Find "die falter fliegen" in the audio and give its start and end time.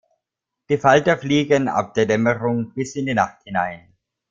0.67-1.67